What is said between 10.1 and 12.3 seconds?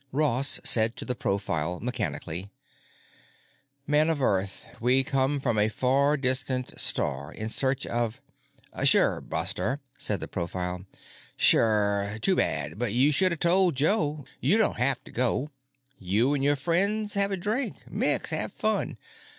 the profile. "Sure.